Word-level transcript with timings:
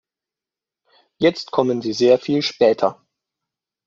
Jetzt 1.19 1.51
kommen 1.51 1.83
sie 1.83 1.93
sehr 1.93 2.17
viel 2.17 2.41
später. 2.41 3.05